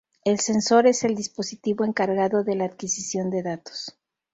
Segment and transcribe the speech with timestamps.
[0.25, 3.99] El sensor es el dispositivo encargado de la adquisición de datos.